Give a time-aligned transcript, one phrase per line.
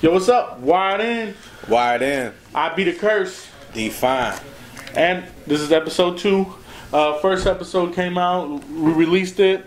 [0.00, 0.60] Yo, what's up?
[0.60, 1.34] Wired in.
[1.68, 2.32] Wired in.
[2.54, 3.48] I be the curse.
[3.74, 4.38] Define.
[4.94, 6.54] And this is episode two.
[6.92, 8.62] Uh, first episode came out.
[8.68, 9.64] We released it.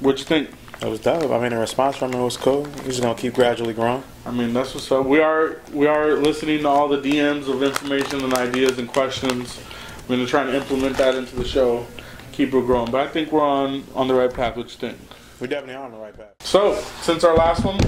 [0.00, 0.48] What you think?
[0.80, 1.30] It was dope.
[1.30, 2.62] I mean, the response from it was cool.
[2.62, 4.02] We're just gonna keep gradually growing.
[4.24, 5.04] I mean, that's what's up.
[5.04, 9.60] We are we are listening to all the DMs of information and ideas and questions.
[10.08, 11.86] We're gonna try to implement that into the show.
[12.32, 12.90] Keep it growing.
[12.90, 14.56] But I think we're on on the right path.
[14.56, 14.96] What you think?
[15.38, 16.32] We definitely are on the right path.
[16.40, 17.78] So, since our last one,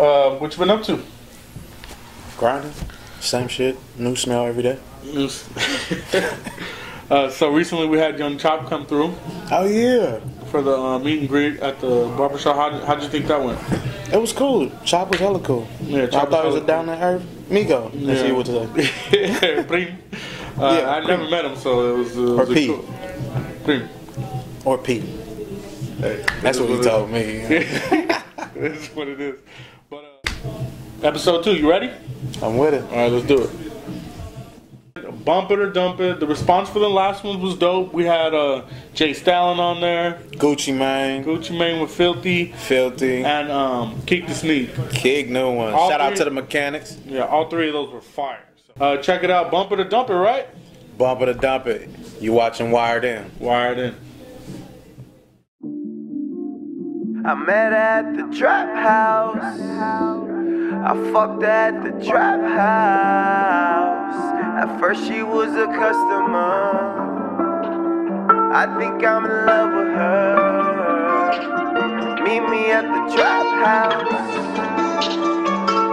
[0.00, 1.02] uh, what you been up to?
[2.38, 2.72] Grinding,
[3.20, 4.78] same shit, new smell every day.
[7.10, 9.12] Uh, so recently we had Young Chop come through
[9.50, 12.54] Oh yeah, for the uh, meet and greet at the barbershop.
[12.54, 13.58] How how'd you think that went?
[14.12, 14.70] it was cool.
[14.84, 15.66] Chop was hella cool.
[15.82, 17.90] Yeah, I Chop thought he was was a down to earth Migo.
[17.94, 18.12] Yeah.
[18.12, 19.64] As would say.
[19.66, 19.98] Prim.
[20.56, 22.16] Uh, Yeah, I never met him, so it was.
[22.16, 22.66] Uh, it Or was P.
[22.68, 22.84] cool-
[23.64, 23.88] Prim.
[24.64, 25.02] Or Pete.
[25.98, 27.22] Hey, That's what he it told me.
[28.54, 29.34] This is what it is.
[31.00, 31.90] But episode two, you ready?
[32.42, 32.82] I'm with it.
[32.90, 33.50] All right, let's do it.
[35.24, 36.20] Bump it or dump it.
[36.20, 37.94] The response for the last one was dope.
[37.94, 39.14] We had uh, J.
[39.14, 44.74] Stalin on there, Gucci Mane, Gucci Mane with Filthy, Filthy, and um, Keak the Sneak.
[44.90, 45.72] Kick New One.
[45.72, 46.98] All Shout out to the mechanics.
[47.06, 48.44] Yeah, all three of those were fire.
[48.66, 49.50] So, uh, check it out.
[49.50, 50.48] Bump it or dump it, right?
[50.98, 51.88] Bump it or dump it.
[52.20, 53.30] You watching Wired In.
[53.38, 53.94] Wired in.
[57.24, 60.39] I met at the trap house.
[60.72, 64.14] I fucked at the trap house.
[64.62, 67.10] At first she was a customer.
[68.52, 70.60] I think I'm in love with her.
[72.22, 74.04] Meet me at the trap house.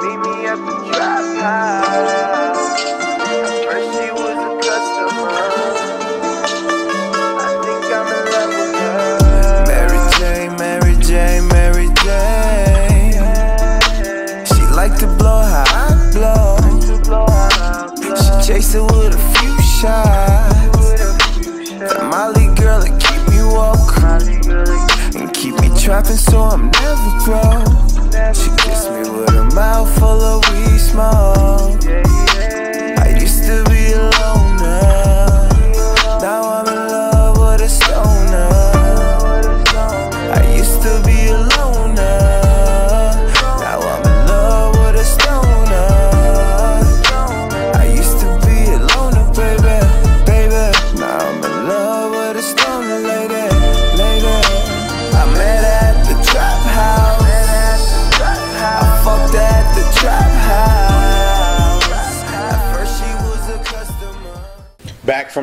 [0.04, 3.07] Meet me at the trap house.
[18.58, 20.90] Chase it with a few shots.
[21.78, 23.94] That Molly girl that keep me woke
[25.16, 27.68] and keep me trapping so I'm never broke.
[28.34, 31.86] She kiss me with a mouth full of weed smoke.
[32.98, 34.97] I used to be a loner.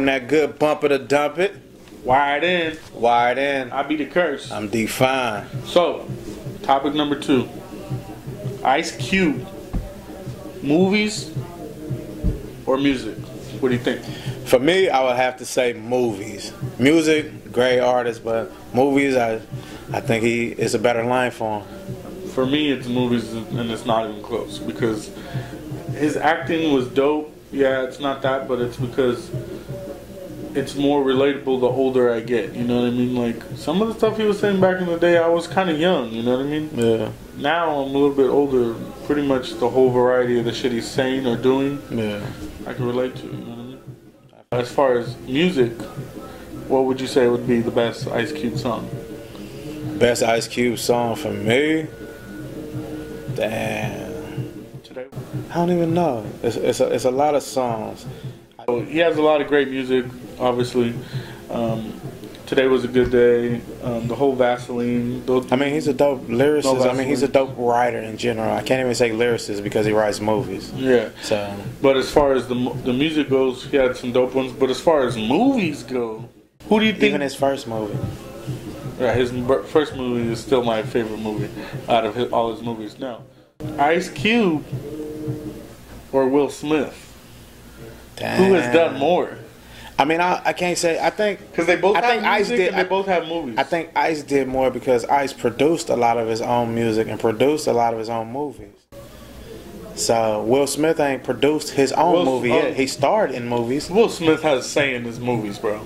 [0.04, 1.56] From that good bump it or dump it.
[2.04, 2.76] Wired in.
[2.92, 3.72] Wired In.
[3.72, 4.50] I be the curse.
[4.50, 5.48] I'm defined.
[5.64, 6.06] So,
[6.62, 7.48] topic number two
[8.62, 9.46] Ice Cube.
[10.62, 11.32] Movies
[12.66, 13.16] or music?
[13.60, 14.04] What do you think?
[14.46, 16.52] For me, I would have to say movies.
[16.78, 19.40] Music, great artist, but movies, I,
[19.92, 22.28] I think he is a better line for him.
[22.28, 25.10] For me, it's movies, and it's not even close because
[25.92, 27.30] his acting was dope.
[27.52, 29.30] Yeah, it's not that, but it's because
[30.54, 32.54] it's more relatable the older I get.
[32.54, 33.14] You know what I mean?
[33.14, 35.68] Like some of the stuff he was saying back in the day, I was kind
[35.68, 36.10] of young.
[36.10, 36.70] You know what I mean?
[36.74, 38.74] Yeah, Now I'm a little bit older.
[39.06, 42.24] Pretty much the whole variety of the shit he's saying or doing, yeah.
[42.66, 43.26] I can relate to.
[43.26, 43.80] You know what I mean?
[44.52, 45.72] As far as music,
[46.68, 48.88] what would you say would be the best Ice Cube song?
[49.98, 51.86] Best Ice Cube song for me?
[53.34, 54.64] Damn.
[54.82, 55.06] Today,
[55.50, 56.24] I don't even know.
[56.42, 58.06] It's, it's, a, it's a lot of songs.
[58.66, 60.06] so he has a lot of great music.
[60.38, 60.94] Obviously,
[61.50, 62.00] um,
[62.46, 63.60] today was a good day.
[63.82, 65.22] Um, the whole Vaseline.
[65.50, 66.64] I mean, he's a dope lyricist.
[66.64, 68.52] No, I mean, he's a dope writer in general.
[68.54, 70.72] I can't even say lyricist because he writes movies.
[70.72, 71.10] yeah.
[71.22, 72.54] So, But as far as the
[72.84, 74.52] the music goes, he had some dope ones.
[74.52, 76.28] But as far as movies go,
[76.68, 77.04] who do you think?
[77.04, 77.98] even his first movie.
[79.00, 79.32] Yeah, his
[79.72, 81.50] first movie is still my favorite movie
[81.88, 82.96] out of his, all his movies.
[82.98, 83.22] Now,
[83.78, 84.64] Ice Cube
[86.12, 87.00] or Will Smith?
[88.18, 89.38] Who has done more?
[89.98, 90.98] I mean, I, I can't say.
[90.98, 93.56] I think Because they both I have think Ice did- they I- both have movies.
[93.58, 97.20] I think Ice did more because Ice produced a lot of his own music and
[97.20, 98.72] produced a lot of his own movies.
[99.94, 102.56] So Will Smith ain't produced his own Will- movie oh.
[102.56, 102.74] yet.
[102.76, 103.88] He starred in movies.
[103.88, 105.80] Will Smith has a say in his movies, bro.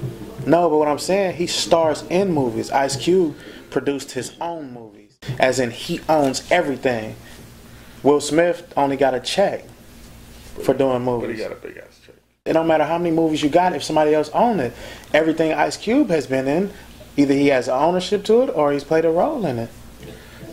[0.46, 2.70] No, but what I'm saying, he stars in movies.
[2.70, 3.36] Ice Cube
[3.70, 7.16] produced his own movies, as in he owns everything.
[8.02, 9.64] Will Smith only got a check
[10.62, 11.26] for doing movies.
[11.28, 12.14] But he got a big ass check.
[12.48, 14.72] It don't matter how many movies you got if somebody else owned it.
[15.12, 16.72] Everything Ice Cube has been in,
[17.16, 19.70] either he has ownership to it or he's played a role in it.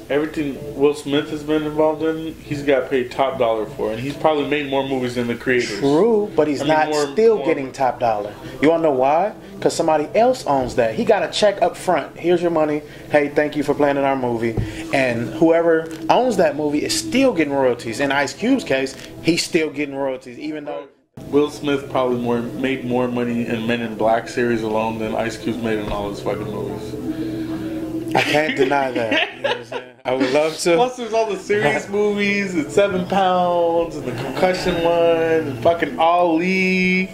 [0.07, 4.15] everything Will Smith has been involved in, he's got paid top dollar for, and he's
[4.15, 5.79] probably made more movies than the creators.
[5.79, 8.31] True, but he's I mean, not more- still more- getting top dollar.
[8.61, 9.33] You wanna know why?
[9.55, 10.93] Because somebody else owns that.
[10.93, 12.17] He got a check up front.
[12.19, 12.83] Here's your money.
[13.09, 14.55] Hey, thank you for playing in our movie.
[14.93, 17.99] And whoever owns that movie is still getting royalties.
[17.99, 20.87] In Ice Cube's case, he's still getting royalties, even though.
[21.27, 25.37] Will Smith probably more made more money in Men in Black series alone than Ice
[25.37, 28.15] Cube's made in all his fucking movies.
[28.15, 29.35] I can't deny that.
[29.35, 29.91] You know?
[30.03, 30.75] I would love to.
[30.75, 35.97] Plus, there's all the serious movies and Seven Pounds and the Concussion one and fucking
[35.97, 37.09] Ali.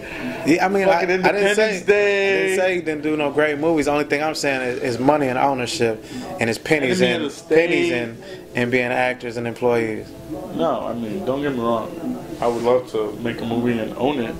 [0.45, 2.29] Yeah, I mean, I, I didn't say, Independence Day.
[2.29, 3.85] I didn't say he didn't do no great movies.
[3.85, 6.03] The only thing I'm saying is, is money and ownership,
[6.39, 7.55] and his pennies and State.
[7.55, 8.23] pennies and
[8.55, 10.11] and being actors and employees.
[10.55, 12.20] No, I mean, don't get me wrong.
[12.41, 14.35] I would love to make a movie and own it.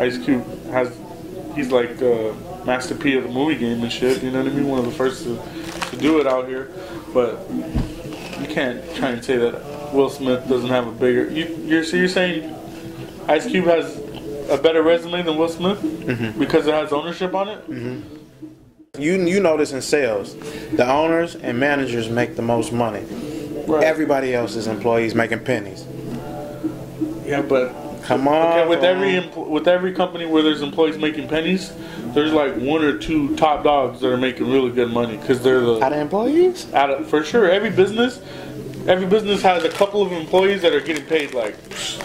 [0.00, 0.98] Ice Cube has,
[1.54, 2.32] he's like uh,
[2.64, 4.22] Master P of the movie game and shit.
[4.22, 4.68] You know what I mean?
[4.68, 5.36] One of the first to,
[5.90, 6.70] to do it out here.
[7.12, 11.30] But you can't try and say that Will Smith doesn't have a bigger.
[11.30, 12.54] You, you're so you're saying
[13.28, 13.98] Ice Cube has
[14.48, 15.80] a better resume than Will Smith
[16.38, 17.64] because it has ownership on it.
[18.98, 20.34] You you know this in sales,
[20.72, 23.04] the owners and managers make the most money.
[23.66, 23.84] Right.
[23.84, 25.84] Everybody else's employees making pennies.
[27.32, 28.58] Yeah, but Come on.
[28.58, 31.72] Okay, with every empl- with every company where there's employees making pennies,
[32.14, 35.60] there's like one or two top dogs that are making really good money because they're
[35.60, 36.72] the out of employees.
[36.74, 38.20] out of for sure every business.
[38.88, 41.32] Every business has a couple of employees that are getting paid.
[41.32, 41.54] Like,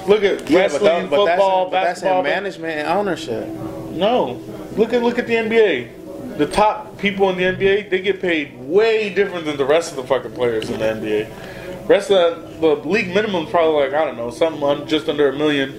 [0.07, 2.19] look at Yeah, wrestling, but, that, but, that's, football, in, but that's basketball.
[2.19, 3.47] in management and ownership.
[3.93, 4.33] No,
[4.77, 6.37] look at look at the NBA.
[6.37, 9.97] The top people in the NBA they get paid way different than the rest of
[9.97, 11.56] the fucking players in the NBA.
[11.87, 15.29] Rest of the, the league minimum is probably like I don't know something just under
[15.29, 15.71] a million,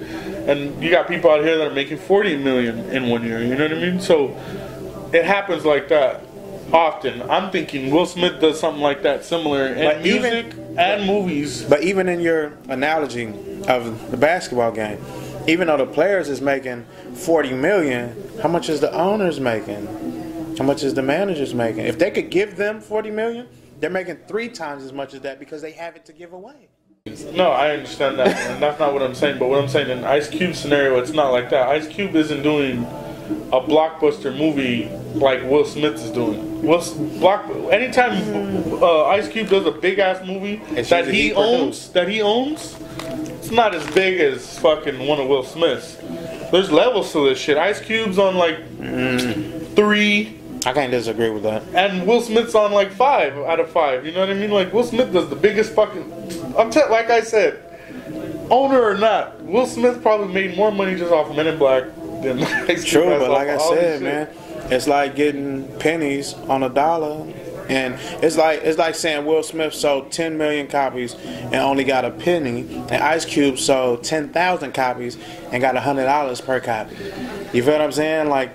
[0.49, 3.43] and you got people out here that are making forty million in one year.
[3.43, 4.01] You know what I mean?
[4.01, 4.29] So
[5.13, 6.23] it happens like that
[6.73, 7.23] often.
[7.31, 11.63] I'm thinking Will Smith does something like that similar in But even- music and movies.
[11.65, 13.27] But even in your analogy
[13.69, 14.99] of the basketball game,
[15.47, 20.55] even though the players is making forty million, how much is the owners making?
[20.57, 21.85] How much is the managers making?
[21.85, 23.47] If they could give them forty million,
[23.81, 26.69] they're making three times as much as that because they have it to give away.
[27.33, 29.39] No, I understand that, and that's not what I'm saying.
[29.39, 31.69] But what I'm saying in Ice Cube scenario, it's not like that.
[31.69, 32.85] Ice Cube isn't doing
[33.53, 36.63] a blockbuster movie like Will Smith is doing.
[36.63, 36.83] Will
[37.19, 38.13] block anytime
[38.83, 42.21] uh, Ice Cube does a big ass movie It's that he he owns, that he
[42.21, 42.77] owns,
[43.49, 45.97] it's not as big as fucking one of Will Smith's.
[46.51, 47.57] There's levels to this shit.
[47.57, 48.59] Ice Cube's on like
[49.75, 50.38] three.
[50.67, 51.63] I can't disagree with that.
[51.75, 54.05] And Will Smith's on like five out of five.
[54.05, 54.51] You know what I mean?
[54.51, 56.55] Like Will Smith does the biggest fucking.
[56.57, 57.63] I'm te- like I said,
[58.51, 61.85] owner or not, Will Smith probably made more money just off Men in Black
[62.23, 64.29] than Cube True, but like I said, man,
[64.71, 67.33] it's like getting pennies on a dollar.
[67.69, 72.07] And it's like it's like saying Will Smith sold 10 million copies and only got
[72.07, 75.19] a penny, and Ice Cube sold 10,000 copies
[75.53, 76.97] and got hundred dollars per copy.
[77.53, 78.31] You feel what I'm saying?
[78.31, 78.55] Like,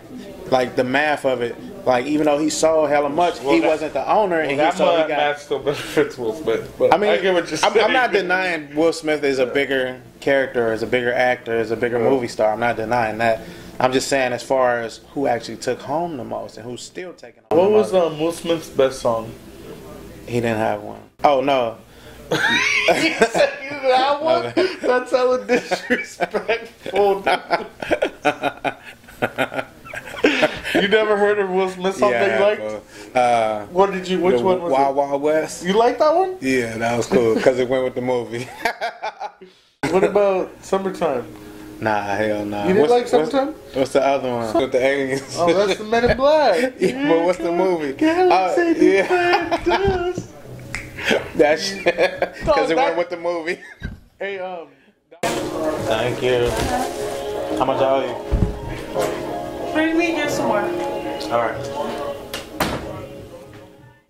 [0.51, 1.55] like the math of it.
[1.85, 4.73] Like even though he sold hella much, Well, he that- wasn't the owner, and That
[4.73, 5.01] he sold.
[5.01, 6.73] He got, still benefits Will Smith.
[6.79, 7.77] But I mean, I you're I'm.
[7.79, 11.75] I'm not denying Will Smith is a bigger character, is a bigger actor, is a
[11.75, 12.53] bigger movie star.
[12.53, 13.41] I'm not denying that.
[13.79, 17.11] I'm just saying as far as who actually took home the most and who's still
[17.11, 19.33] taking home What the was um, Will Smith's best song?
[20.27, 21.01] he didn't have one.
[21.23, 21.77] Oh no.
[22.31, 24.53] he said you didn't have one.
[24.81, 27.23] That's hella disrespectful.
[30.83, 33.15] you never heard of Will Smith song that you liked?
[33.15, 34.19] uh, What did you?
[34.19, 34.99] Which the one was Wild it?
[34.99, 35.63] Wild West.
[35.65, 36.37] You like that one?
[36.41, 38.47] Yeah, that was cool because it went with the movie.
[39.91, 41.25] What about Summertime?
[41.81, 42.65] nah, hell nah.
[42.67, 43.47] You didn't like Summertime?
[43.53, 45.35] What's, what's the other one with the aliens?
[45.37, 46.73] Oh, that's the Men in Black.
[46.79, 47.91] Yeah, but what's the movie?
[47.93, 49.57] Uh, Galaxy yeah.
[49.57, 50.33] Defenders.
[51.35, 51.83] that shit.
[52.39, 53.59] Because it that- went with the movie.
[54.17, 54.67] Hey, um,
[55.21, 56.49] Thank you.
[57.59, 59.32] How much are you?
[59.73, 60.59] Bring me just some more.
[60.61, 61.57] All right.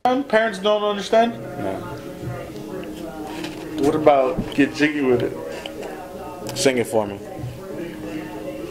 [0.05, 1.33] um, parents don't understand.
[3.83, 6.57] What about get jiggy with it?
[6.57, 7.19] Sing it for me.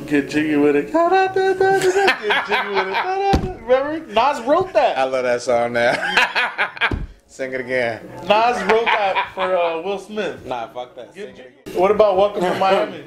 [0.07, 0.93] Get jiggy with it.
[0.93, 3.61] Get jiggy with it.
[3.63, 4.99] Remember, Nas wrote that.
[4.99, 5.95] I love that song now.
[7.27, 8.07] Sing it again.
[8.25, 10.45] Nas wrote that for uh, Will Smith.
[10.45, 11.15] Nah, fuck that.
[11.15, 11.53] Sing it again.
[11.75, 13.05] What about Welcome to Miami?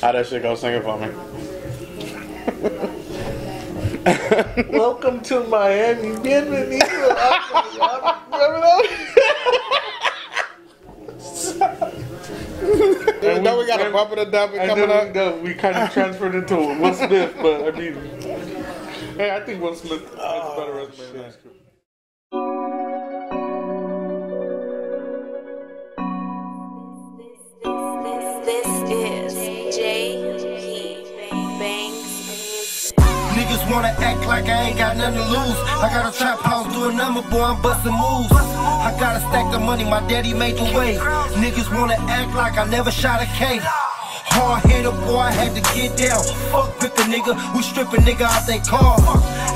[0.00, 0.54] How that shit go?
[0.54, 1.08] Sing it for me.
[4.70, 6.16] Welcome to Miami.
[6.18, 7.10] Bienvenido.
[7.10, 7.14] a
[7.78, 8.22] Miami.
[8.30, 8.86] Remember that?
[13.22, 15.14] And Don't we got a bumper to dump it And coming then up?
[15.14, 17.94] we, uh, we kind of transferred into Will Smith, but I mean,
[19.16, 21.59] hey, I think Will Smith has a better resume than Ice Cube.
[33.80, 35.58] Wanna act like I ain't got nothing to lose.
[35.80, 38.28] I got a trap house doing number, boy, I'm busting moves.
[38.30, 40.96] I gotta stack the money, my daddy made the way.
[41.40, 43.58] Niggas wanna act like I never shot a K.
[44.36, 46.22] Hard headed boy, I had to get down.
[46.52, 49.00] Fuck with the nigga, we strip a nigga out they car.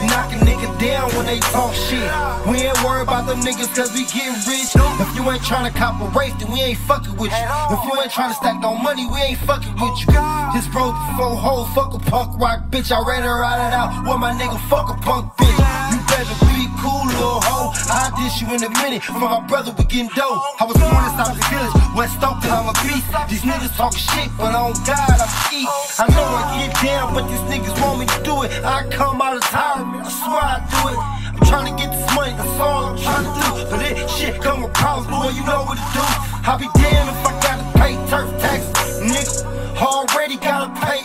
[0.06, 2.10] Knock a nigga down when they talk shit.
[2.48, 4.74] We ain't worried about them niggas cause we getting rich.
[4.74, 7.46] If you ain't tryna cop a race, then we ain't fucking with you.
[7.74, 10.14] If you ain't tryna stack no money, we ain't fucking with you.
[10.54, 12.92] This bro four hoes, fuck a punk rock bitch.
[12.92, 15.58] I ran her out out with my nigga, fuck a punk bitch.
[15.92, 16.53] You better be
[16.84, 17.72] cool, little hoe.
[17.88, 19.02] I'll dish you in a minute.
[19.02, 20.44] For my brother, we getting dope.
[20.60, 23.08] I was born inside the village, West Oakland, I'm a beast.
[23.32, 25.68] These niggas talk shit, but on God, I'm eat.
[25.96, 28.52] I know I get down, but these niggas want me to do it.
[28.60, 31.00] I come out of retirement, I swear I do it.
[31.34, 33.48] I'm trying to get this money, that's all I'm trying to do.
[33.70, 36.04] But this shit come with problems, boy, you know what to do.
[36.44, 39.54] I'll be damned if I gotta pay turf taxes, nigga.
[39.80, 41.00] Already gotta pay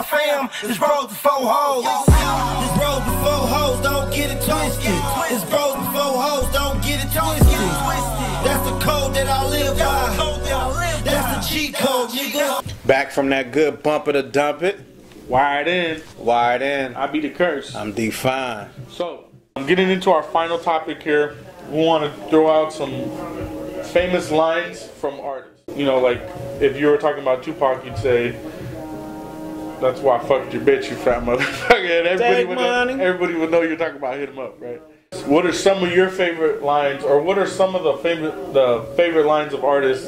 [0.00, 0.48] my fam.
[0.62, 1.84] This road to four hoes.
[1.84, 5.00] This road to four hoes, don't get it twisted.
[5.28, 7.60] This road to four hoes, don't get it twisted.
[8.44, 10.16] That's the code that I live by.
[11.04, 12.86] That's the cheat code, nigga.
[12.86, 14.80] Back from that good bumper to dump it.
[15.28, 16.02] Wired in.
[16.18, 16.94] Wired in.
[16.94, 17.74] I be the curse.
[17.74, 18.70] I'm defined.
[18.88, 19.26] So,
[19.56, 21.36] I'm getting into our final topic here.
[21.68, 23.10] We want to throw out some
[23.84, 25.62] famous lines from artists.
[25.76, 26.20] You know, like
[26.60, 28.34] if you were talking about Tupac, you'd say,
[29.80, 31.70] "That's why I fucked your bitch, you fat motherfucker."
[32.00, 32.94] And everybody Take would money.
[32.94, 34.80] know, everybody would know you're talking about hit him up, right?
[35.26, 38.86] What are some of your favorite lines, or what are some of the favorite the
[38.96, 40.06] favorite lines of artists?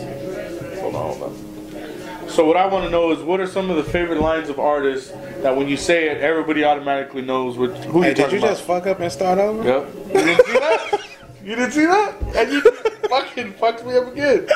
[0.80, 2.28] Hold on, hold on.
[2.28, 4.58] So what I want to know is what are some of the favorite lines of
[4.58, 5.10] artists
[5.42, 8.30] that when you say it, everybody automatically knows what, who Hey, you're talking about.
[8.30, 8.48] did you about?
[8.48, 9.62] just fuck up and start over?
[9.64, 11.00] Yep.
[11.44, 12.14] You didn't see that?
[12.22, 12.36] You didn't see that?
[12.36, 12.60] And you
[13.08, 14.48] fucking fucked me up again.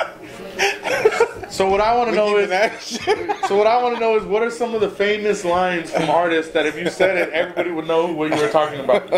[1.51, 2.51] So what I want to know is
[3.49, 6.09] so what I want to know is what are some of the famous lines from
[6.11, 9.11] artists that if you said it, everybody would know what you were talking about,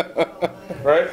[0.83, 1.09] right?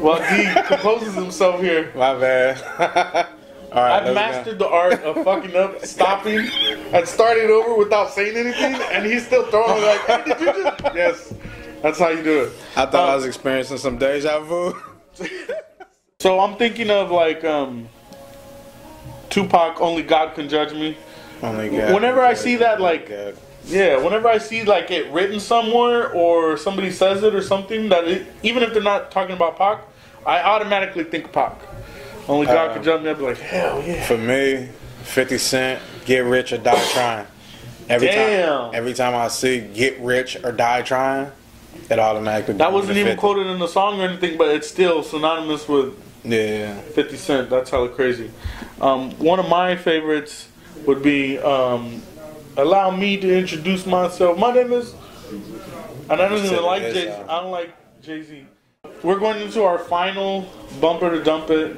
[0.00, 1.90] Well, he composes himself here.
[1.94, 3.26] My bad.
[3.72, 4.14] All right, I've let's go.
[4.14, 6.48] mastered the art of fucking up, stopping,
[6.92, 10.94] and starting over without saying anything, and he's still throwing like, hey, did you just?
[10.94, 11.34] Yes,
[11.82, 12.52] that's how you do it.
[12.76, 14.76] I thought I Um, was experiencing some deja vu.
[16.18, 17.88] So I'm thinking of like um,
[19.30, 19.80] Tupac.
[19.80, 20.96] Only God can judge me.
[21.42, 21.92] Only God.
[21.94, 23.36] Whenever I see that, like, God.
[23.66, 28.04] yeah, whenever I see like it written somewhere or somebody says it or something that
[28.08, 29.82] it, even if they're not talking about Pac,
[30.24, 31.60] I automatically think Pac.
[32.28, 33.10] Only God Uh, can judge me.
[33.10, 34.02] I'd be like, hell yeah.
[34.06, 34.68] For me,
[35.02, 37.26] 50 Cent, Get Rich or Die Trying.
[37.88, 38.48] Every Damn.
[38.64, 41.30] time, every time I see Get Rich or Die Trying,
[41.90, 42.54] it automatically.
[42.54, 43.20] That wasn't even 50.
[43.20, 46.74] quoted in the song or anything, but it's still synonymous with Yeah.
[46.80, 47.50] 50 Cent.
[47.50, 48.30] That's hella crazy.
[48.80, 50.48] Um, one of my favorites
[50.86, 52.02] would be um,
[52.56, 54.38] Allow me to introduce myself.
[54.38, 54.94] My name is.
[56.08, 57.12] And I don't even like Jay.
[57.12, 58.46] I don't like Jay Z.
[59.02, 60.48] We're going into our final
[60.80, 61.76] bumper to dump it.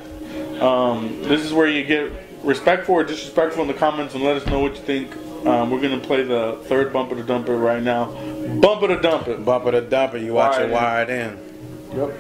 [0.63, 2.13] Um, this is where you get
[2.45, 5.17] respectful or disrespectful in the comments and let us know what you think.
[5.45, 8.13] Um, we're gonna play the third bumper to dump it right now.
[8.57, 9.45] Bumper to dump it.
[9.45, 11.39] Bumper to dump it, you watch it Wired wired in.
[11.97, 12.11] Yep.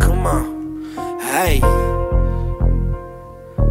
[0.00, 1.20] Come on.
[1.20, 1.60] Hey.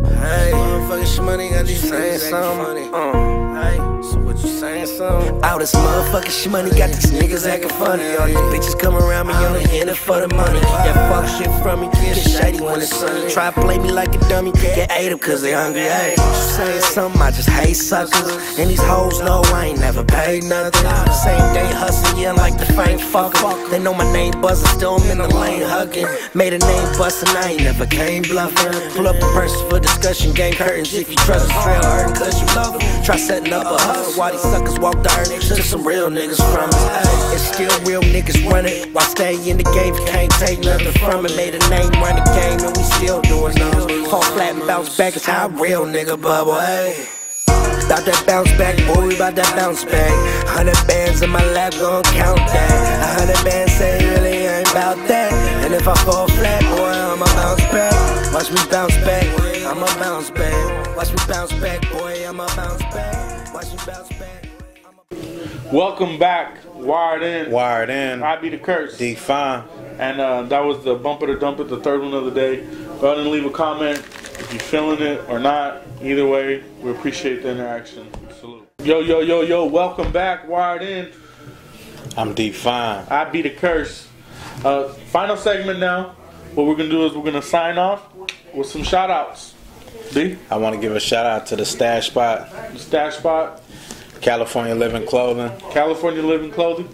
[0.05, 0.51] Hey.
[0.53, 2.93] Motherfucking shmoney got you saying something.
[2.93, 3.20] Uh.
[5.61, 8.15] This motherfucking shmoney got these niggas acting funny.
[8.15, 10.57] All these bitches come around me only in it for the money.
[10.57, 11.87] Yeah, fuck shit from me.
[12.01, 13.29] Get shady when it's sunny.
[13.29, 14.51] Try to play me like a dummy.
[14.53, 15.81] Get ate 'em cause they hungry.
[15.81, 16.15] Hey.
[16.17, 18.27] you Saying something, I just hate suckers.
[18.57, 20.87] And these hoes know I ain't never paid nothing.
[21.13, 23.69] Same day hustling, yeah, like the faint fucker.
[23.69, 26.07] They know my name buzzing, still I'm in the lane hugging.
[26.33, 28.73] Made a name busting, I ain't never came bluffing.
[28.95, 30.91] Pull up a person for discussion, game curtains.
[30.93, 33.03] If you trust trail hurting, cause you love 'em.
[33.03, 35.50] Try setting up a hustle while these suckers walk the earth.
[35.51, 36.85] Took some real niggas from us.
[36.87, 38.93] Ay, It's still real niggas running.
[38.93, 41.35] While stay in the game, can't take nothing from it.
[41.35, 44.07] Made a name, run the game, and we still doing those.
[44.09, 46.55] Fall flat and bounce back, it's how real nigga bubble.
[46.55, 47.05] Hey.
[47.83, 50.15] About that bounce back, boy, we about that bounce back.
[50.47, 53.03] Hundred bands in my lap, gon' count that.
[53.03, 55.33] A hundred bands say really ain't about that.
[55.65, 58.33] And if I fall flat, boy, I'ma bounce back.
[58.33, 59.27] Watch me bounce back,
[59.67, 60.95] I'ma bounce back.
[60.95, 63.53] Watch me bounce back, boy, I'ma bounce back.
[63.53, 64.50] Watch me bounce back.
[65.71, 67.49] Welcome back, Wired In.
[67.49, 68.23] Wired in.
[68.23, 68.97] I be the curse.
[68.97, 69.63] Define.
[69.99, 72.65] And uh, that was the bumper to dump it, the third one of the day.
[72.99, 73.99] Go ahead and leave a comment.
[73.99, 78.09] If you're feeling it or not, either way, we appreciate the interaction.
[78.37, 78.67] Salute.
[78.83, 81.11] Yo, yo, yo, yo, welcome back, Wired In.
[82.17, 83.05] I'm deep fine.
[83.09, 84.09] I be the curse.
[84.65, 86.15] Uh, final segment now.
[86.53, 88.13] What we're gonna do is we're gonna sign off
[88.53, 89.53] with some shout outs.
[90.11, 93.60] D, I want to give a shout out to the Stash Spot, the stash spot,
[94.21, 96.87] California Living Clothing, California Living Clothing,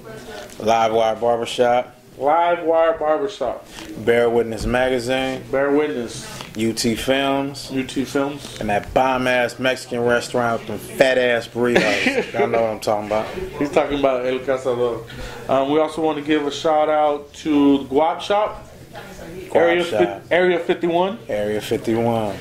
[0.60, 3.66] Live Wire Barbershop, Live Wire Barbershop,
[4.00, 6.26] Bear Witness Magazine, Bear Witness,
[6.58, 8.60] UT Films, UT Films.
[8.60, 12.34] and that bomb ass Mexican restaurant with them fat ass burritos.
[12.40, 13.28] Y'all know what I'm talking about.
[13.60, 15.06] He's talking about El Cazador.
[15.50, 18.66] Um, we also want to give a shout out to the Guap Shop,
[19.54, 20.00] Area, Shop.
[20.24, 21.20] fif- Area 51.
[21.28, 22.36] Area 51.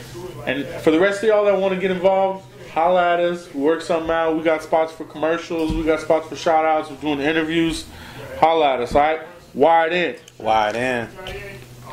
[0.46, 2.46] And for the rest of y'all that want to get involved,
[2.76, 3.52] holla at us.
[3.54, 4.36] We work something out.
[4.36, 5.74] We got spots for commercials.
[5.74, 6.90] We got spots for shout outs.
[6.90, 7.86] We're doing interviews.
[8.38, 9.20] Holla at us, all right?
[9.54, 10.16] Wired in.
[10.38, 11.08] Wide in.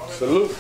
[0.09, 0.53] Salute.